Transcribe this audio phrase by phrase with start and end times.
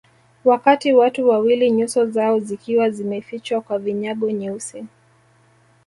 [0.45, 4.85] Wakati watu wawili nyuso zao zikiwa zimefichwa kwa vinyago nyeusi